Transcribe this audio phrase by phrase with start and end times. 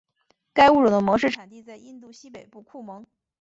[0.51, 3.05] 该物种的模式产地在印度西北部库蒙。